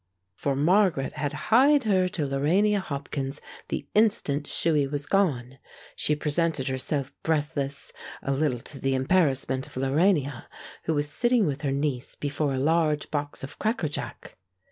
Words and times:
For 0.33 0.55
Margaret 0.55 1.13
had 1.13 1.33
hied 1.53 1.83
her 1.83 2.07
to 2.07 2.25
Lorania 2.25 2.79
Hopkins 2.79 3.39
the 3.67 3.85
instant 3.93 4.47
Shuey 4.47 4.89
was 4.89 5.05
gone. 5.05 5.59
She 5.95 6.15
presented 6.15 6.69
herself 6.69 7.13
breathless, 7.21 7.93
a 8.23 8.31
little 8.31 8.61
to 8.61 8.79
the 8.79 8.95
embarrassment 8.95 9.67
of 9.67 9.75
Lorania, 9.77 10.45
who 10.85 10.95
was 10.95 11.07
sitting 11.07 11.45
with 11.45 11.61
her 11.61 11.71
niece 11.71 12.15
before 12.15 12.55
a 12.55 12.57
large 12.57 13.11
box 13.11 13.43
of 13.43 13.59
cracker 13.59 13.89
jack. 13.89 14.39